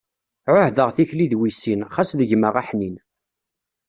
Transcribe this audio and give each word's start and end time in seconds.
Ɛuhdeɣ 0.53 0.89
tikli 0.95 1.25
d 1.31 1.33
wissin, 1.39 1.79
xas 1.95 2.11
d 2.19 2.21
gma 2.29 2.49
aḥnin. 2.61 2.95